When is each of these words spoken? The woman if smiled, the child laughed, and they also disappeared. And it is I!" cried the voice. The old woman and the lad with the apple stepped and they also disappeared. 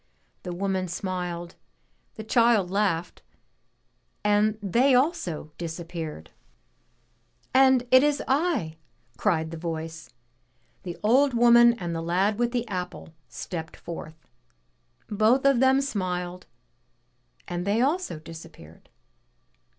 The 0.41 0.51
woman 0.51 0.85
if 0.85 0.89
smiled, 0.89 1.57
the 2.15 2.23
child 2.23 2.71
laughed, 2.71 3.21
and 4.23 4.57
they 4.59 4.95
also 4.95 5.51
disappeared. 5.59 6.31
And 7.53 7.85
it 7.91 8.01
is 8.01 8.23
I!" 8.27 8.77
cried 9.17 9.51
the 9.51 9.57
voice. 9.57 10.09
The 10.81 10.97
old 11.03 11.35
woman 11.35 11.73
and 11.73 11.93
the 11.93 12.01
lad 12.01 12.39
with 12.39 12.51
the 12.51 12.67
apple 12.67 13.13
stepped 13.29 13.79
and 15.07 15.57
they 17.67 17.81
also 17.83 18.17
disappeared. 18.17 18.89